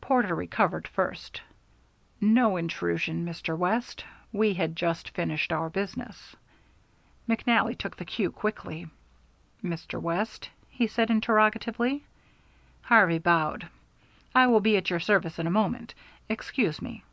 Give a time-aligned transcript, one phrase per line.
[0.00, 1.42] Porter recovered first.
[2.18, 3.54] "No intrusion, Mr.
[3.58, 4.06] West.
[4.32, 6.34] We had just finished our business."
[7.28, 8.88] McNally took the cue quickly.
[9.62, 10.00] "Mr.
[10.00, 12.04] West?" he said interrogatively.
[12.84, 13.68] Harvey bowed.
[14.34, 15.92] "I will be at your service in a moment.
[16.30, 17.04] Excuse me."